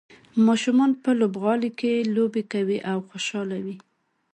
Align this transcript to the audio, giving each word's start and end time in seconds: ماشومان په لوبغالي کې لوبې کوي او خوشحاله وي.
ماشومان 0.47 0.91
په 1.03 1.09
لوبغالي 1.19 1.71
کې 1.79 1.93
لوبې 2.15 2.43
کوي 2.53 2.77
او 2.91 2.97
خوشحاله 3.07 3.57
وي. 3.65 3.77